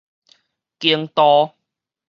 [0.79, 1.53] 經度